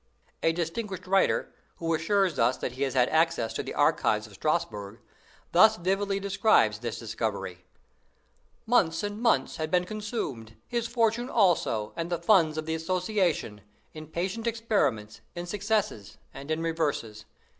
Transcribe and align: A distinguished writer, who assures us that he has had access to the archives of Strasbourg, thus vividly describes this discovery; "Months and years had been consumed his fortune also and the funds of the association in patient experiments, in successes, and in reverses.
A 0.41 0.51
distinguished 0.51 1.05
writer, 1.05 1.53
who 1.75 1.93
assures 1.93 2.39
us 2.39 2.57
that 2.57 2.71
he 2.71 2.81
has 2.81 2.95
had 2.95 3.07
access 3.09 3.53
to 3.53 3.61
the 3.61 3.75
archives 3.75 4.25
of 4.25 4.33
Strasbourg, 4.33 4.99
thus 5.51 5.75
vividly 5.77 6.19
describes 6.19 6.79
this 6.79 6.97
discovery; 6.97 7.65
"Months 8.65 9.03
and 9.03 9.23
years 9.23 9.57
had 9.57 9.69
been 9.69 9.85
consumed 9.85 10.55
his 10.67 10.87
fortune 10.87 11.29
also 11.29 11.93
and 11.95 12.09
the 12.09 12.17
funds 12.17 12.57
of 12.57 12.65
the 12.65 12.73
association 12.73 13.61
in 13.93 14.07
patient 14.07 14.47
experiments, 14.47 15.21
in 15.35 15.45
successes, 15.45 16.17
and 16.33 16.49
in 16.49 16.63
reverses. 16.63 17.25